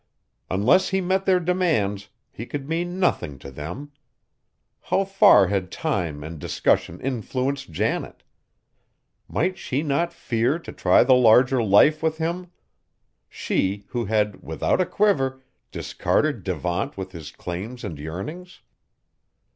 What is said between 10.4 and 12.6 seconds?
to try the larger life with him;